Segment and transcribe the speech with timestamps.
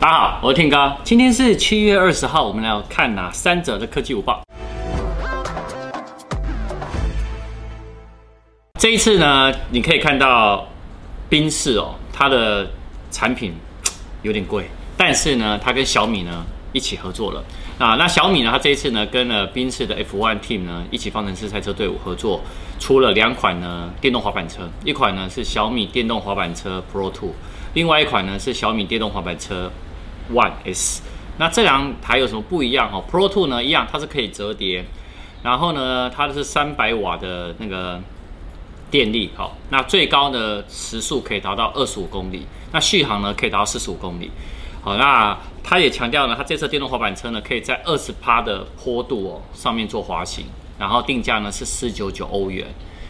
[0.00, 0.96] 大家好，我是天哥。
[1.04, 4.42] 今天是七月二十号，我们来看哪三者的科技午报。
[8.78, 10.66] 这一次呢，你可以看到
[11.28, 12.70] 宾士哦，它的
[13.10, 13.52] 产品
[14.22, 17.44] 有点贵，但是呢，它跟小米呢一起合作了
[17.78, 17.96] 啊。
[17.96, 22.40] 那小米呢，它这一次呢跟了宾士的 F1 Team 呢一起方程式赛车队伍合作，
[22.78, 27.28] 出了两款呢电动滑板车，一款呢是小米电动滑板车 Pro 2，
[27.74, 29.70] 另外一款呢是小米电动滑板车。
[30.32, 31.02] One S，
[31.38, 34.84] 那这两台有什么不一样哦？Pro Two 呢，一样，它是可以折叠，
[35.42, 38.00] 然后呢，它是三百瓦的那个
[38.90, 44.30] 电力，好，那最高的时速可以达到二十五公里，那续航呢可以达到四十五公里，
[44.82, 50.44] 好，那它也强调呢，它这次电动滑板车呢，可以在二十趴的坡度哦上面做滑行，
[50.78, 52.66] 然后定价呢是四九九欧元，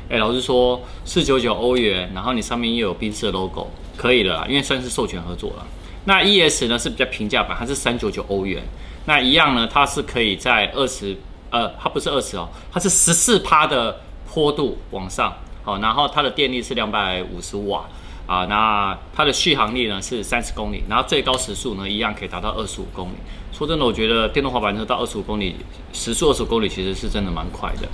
[0.09, 5.67] 哎，老实说四九九欧元，然后你上面又有宾士的 logo，可以了，因为算是授权合作了。
[6.05, 8.63] 那 ES 呢是比较平价版，它是三九九欧元。
[9.07, 11.17] 那一样呢，它是可以在二十，
[11.51, 15.33] 呃，它不是二十哦，它是十四趴的坡度往上，
[15.65, 17.85] 好，然后它的电力是两百五十瓦
[18.27, 23.15] 啊，那它的续航力呢是三十公里，然后最高时速呢一样可以达到二十五公里。
[23.53, 25.57] 说真的，我觉得电动滑板车到二十五公里，
[25.93, 27.89] 时速二十五公里其实是真的蛮快的。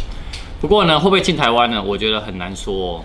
[0.61, 1.83] 不过呢，会不会进台湾呢？
[1.83, 3.05] 我觉得很难说。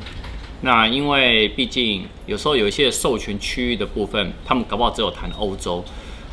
[0.61, 5.83] 那因为毕竟有时候有一些授权区域的部分，他们搞不好只有谈欧洲，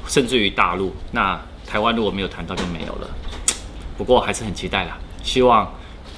[0.06, 0.94] 甚至于大陆。
[1.12, 3.08] 那台湾如果没有谈到就没有了。
[3.96, 5.74] 不过还是很期待啦，希望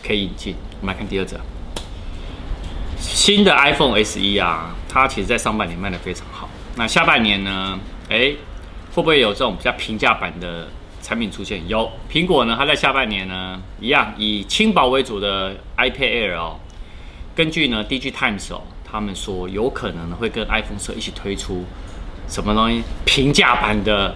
[0.06, 0.54] 可以引进。
[0.80, 1.40] 我们来看第二则，
[2.98, 6.48] 新的 iPhone SE 啊，它其实在上半年卖得非常好。
[6.76, 7.80] 那下半年呢？
[8.10, 8.36] 诶，
[8.92, 10.68] 会不会有这种比较平价版的
[11.00, 11.66] 产品出现？
[11.68, 16.59] 有，苹果呢，它在下半年呢，一样以轻薄为主的 iPad Air 哦。
[17.40, 21.64] 根据呢，Dg Times 哦，他们说有可能会跟 iPhone 十一起推出
[22.28, 24.14] 什么东西平价版的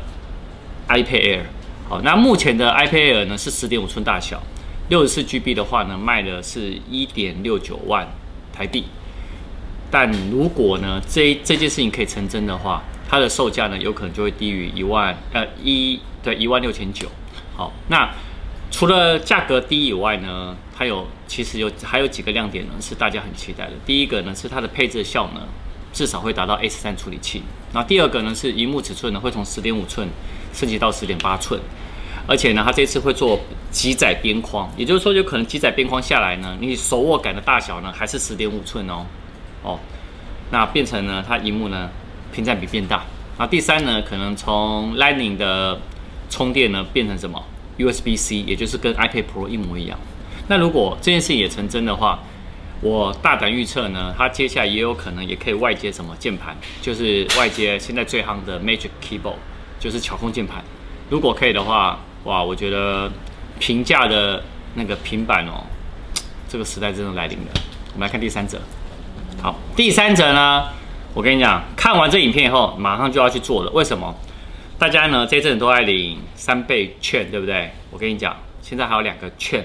[0.90, 1.40] iPad Air。
[1.88, 4.42] 好，那目前的 iPad Air 呢是十点五寸大小，
[4.90, 8.06] 六十四 GB 的话呢卖的是一点六九万
[8.52, 8.84] 台币。
[9.90, 17.08] 但如果呢这这件事情可以成真的话，它的售价呢有可能就会低于一万呃一对一万六千九。
[17.56, 18.06] 好，那。
[18.70, 23.72] 除了价格低以外呢，它有其实有还有几个亮点呢，是大家很期待的。
[23.86, 25.42] 第一个呢是它的配置效能，
[25.92, 27.42] 至少会达到 A 十三处理器。
[27.72, 30.08] 那第二个呢是荧幕尺寸呢会从十点五寸
[30.52, 31.60] 升级到十点八寸，
[32.26, 33.38] 而且呢它这次会做
[33.70, 39.06] 极窄边框，也就是说有可能极窄边框下来呢，你手握感的大小呢还是十点五寸哦
[39.62, 39.78] 哦，
[40.50, 41.88] 那变成呢它荧幕呢
[42.32, 43.04] 屏占比变大。
[43.38, 45.80] 那第三呢可能从 Lightning 的
[46.30, 47.40] 充电呢变成什么
[47.78, 49.98] ？USB-C，也就是跟 iPad Pro 一模一样。
[50.48, 52.18] 那如果这件事情也成真的话，
[52.80, 59.36] 我大胆预测呢，它接下来也有可能也可以外接什么键盘，就是外接现在最夯的 Magic Keyboard，
[59.80, 60.62] 就是巧控键盘。
[61.08, 63.10] 如果可以的话，哇，我觉得
[63.58, 64.42] 平价的
[64.74, 65.64] 那个平板哦，
[66.48, 67.52] 这个时代真的来临了。
[67.94, 68.60] 我们来看第三者。
[69.42, 70.64] 好，第三者呢，
[71.14, 73.70] 我跟你讲，看完这影片以后，马上就要去做了。
[73.72, 74.14] 为什么？
[74.78, 77.70] 大家呢这一阵都爱领三倍券，对不对？
[77.90, 79.64] 我跟你讲，现在还有两个券，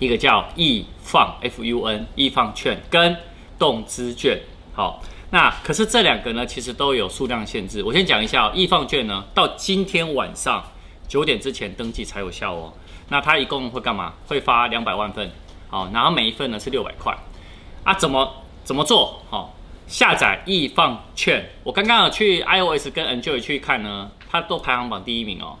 [0.00, 3.16] 一个叫易放 F U N 易放券跟
[3.56, 4.40] 动资券。
[4.74, 5.00] 好，
[5.30, 7.80] 那可是这两个呢，其实都有数量限制。
[7.84, 10.64] 我先讲一下哦，易放券呢，到今天晚上
[11.06, 12.72] 九点之前登记才有效哦。
[13.10, 14.14] 那它一共会干嘛？
[14.26, 15.30] 会发两百万份，
[15.68, 17.16] 好，然后每一份呢是六百块。
[17.84, 18.32] 啊，怎么
[18.64, 19.22] 怎么做？
[19.30, 19.54] 好。
[19.86, 25.58] 下载易放券，我刚刚有去 iOS 跟 Android 去看呢，它都排行榜第一名哦。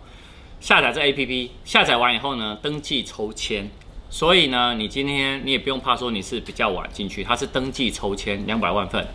[0.60, 3.68] 下载这 APP，下载完以后呢，登记抽签，
[4.10, 9.06] 所以呢，你今天你也不用怕说你是比较晚进去，它是登记抽签两百万份。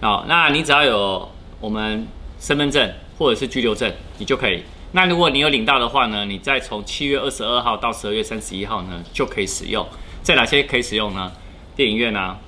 [0.00, 1.28] 好，那你只要有
[1.60, 2.06] 我们
[2.38, 4.62] 身份证或者是居留证，你就可以。
[4.92, 9.86] 那如果你有领到的话呢，你再从七月二十二号到十二月三十一号呢，就可以使用。
[10.22, 11.32] 在哪些可以使用呢？
[11.74, 12.38] 电影院啊。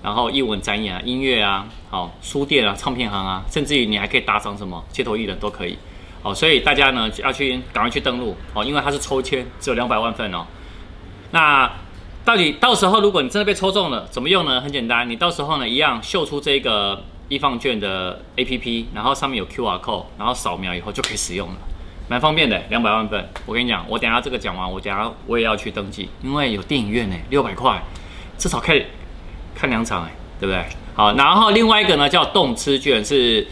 [0.00, 5.76] 然后艺文展演啊，音乐啊，好书店啊，唱片行啊，甚至于你还可以打赏什么街头艺人都可以，
[6.22, 10.46] 好，所以大家呢要去赶快去登录，哦，因为它是抽签，只有两百万份哦。
[11.30, 11.70] 那
[12.24, 14.60] 到底到时候如果你真的被抽中了，怎么用呢？
[14.60, 21.56] 很简单，你到时候呢一样秀出这个易放券的 APP，然后上面有 QR code，然后扫描以后就可以使用了，
[22.08, 23.28] 蛮方便的，两百万份。
[23.46, 27.82] 我跟你讲，我等下这个讲完，我等下我也要去登记，因为有电影院呢，六百块，
[28.36, 28.84] 至少可以。
[29.60, 30.64] 看两场哎，对不对？
[30.94, 33.44] 好，然后另外一个呢叫动吃券，是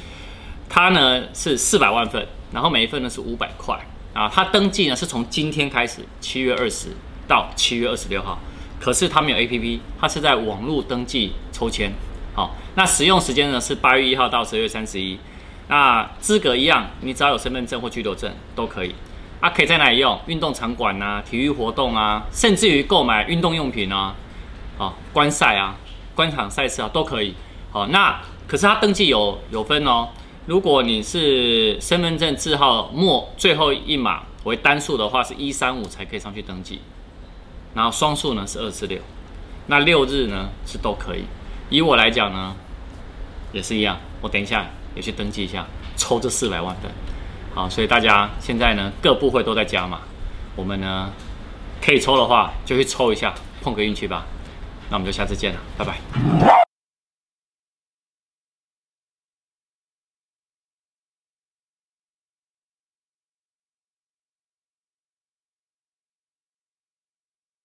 [0.69, 3.76] 它呢是四百万份，然后每一份呢是五百块
[4.12, 4.31] 啊。
[4.32, 6.90] 它登记呢是从今天开始，七月二十
[7.28, 8.38] 到七月二十六号，
[8.81, 11.93] 可是它没有 APP，它是在网络登记抽签。
[12.34, 15.19] 好，那使用时间呢是八月一号到十月三十一。
[15.69, 18.94] 那资格一样，你只要有身份证或居留证都可以。
[19.40, 20.19] 啊，可以在哪里用？
[20.26, 24.14] 运动场馆啊，体育活动啊，甚至于购买运动用品啊，
[24.79, 25.76] 啊，观赛啊，
[26.14, 27.34] 观场赛事啊，都可以。
[27.70, 30.08] 好，那可是它登记有有分哦。
[30.46, 36.81] 如果你是身份证字号末最后一码为单数的话，是一三五才可以上去登记。
[37.76, 38.99] 然后双数呢是二四六，
[39.67, 41.25] 那六日呢是都可以。
[41.69, 42.56] 以我来讲呢，
[43.52, 43.99] 也是一样。
[44.23, 44.64] 我等一下
[44.94, 46.90] 也去登记一下，抽这四百万份。
[47.55, 50.00] 好，所以大家现在呢各部会都在加嘛，
[50.56, 51.12] 我们呢
[51.84, 54.25] 可以抽的话就去抽一下，碰个运气吧。
[54.88, 56.66] 那我们就下次见了，拜拜。